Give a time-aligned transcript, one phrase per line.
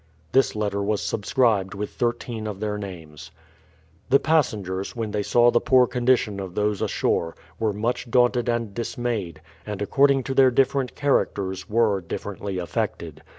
[0.31, 3.29] This letter was subscribed with thirteen of their names».
[4.09, 8.73] The passengers, when they saw the poor condition of those ashore, were much daunted and
[8.73, 13.21] dismayed, and, ac cording to their different characters were, differently affected.